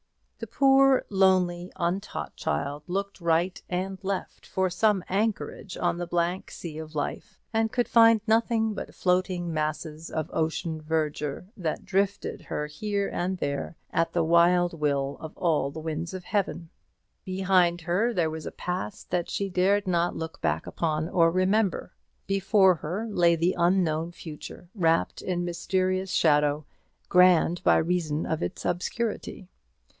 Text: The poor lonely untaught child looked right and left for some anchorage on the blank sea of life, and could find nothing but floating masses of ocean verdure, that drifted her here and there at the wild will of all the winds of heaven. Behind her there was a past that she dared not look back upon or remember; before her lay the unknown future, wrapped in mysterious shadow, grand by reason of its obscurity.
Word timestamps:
The 0.39 0.47
poor 0.47 1.05
lonely 1.11 1.71
untaught 1.75 2.35
child 2.35 2.81
looked 2.87 3.21
right 3.21 3.61
and 3.69 4.03
left 4.03 4.47
for 4.47 4.67
some 4.71 5.03
anchorage 5.07 5.77
on 5.77 5.99
the 5.99 6.07
blank 6.07 6.49
sea 6.49 6.79
of 6.79 6.95
life, 6.95 7.39
and 7.53 7.71
could 7.71 7.87
find 7.87 8.21
nothing 8.25 8.73
but 8.73 8.95
floating 8.95 9.53
masses 9.53 10.09
of 10.09 10.31
ocean 10.33 10.81
verdure, 10.81 11.45
that 11.55 11.85
drifted 11.85 12.41
her 12.45 12.65
here 12.65 13.07
and 13.13 13.37
there 13.37 13.75
at 13.93 14.13
the 14.13 14.23
wild 14.23 14.73
will 14.79 15.17
of 15.19 15.37
all 15.37 15.69
the 15.69 15.79
winds 15.79 16.15
of 16.15 16.23
heaven. 16.23 16.71
Behind 17.23 17.81
her 17.81 18.11
there 18.11 18.31
was 18.31 18.47
a 18.47 18.51
past 18.51 19.11
that 19.11 19.29
she 19.29 19.47
dared 19.47 19.85
not 19.85 20.15
look 20.15 20.41
back 20.41 20.65
upon 20.65 21.07
or 21.09 21.29
remember; 21.29 21.93
before 22.25 22.73
her 22.73 23.05
lay 23.07 23.35
the 23.35 23.53
unknown 23.55 24.11
future, 24.11 24.67
wrapped 24.73 25.21
in 25.21 25.45
mysterious 25.45 26.09
shadow, 26.11 26.65
grand 27.09 27.63
by 27.63 27.77
reason 27.77 28.25
of 28.25 28.41
its 28.41 28.65
obscurity. 28.65 29.47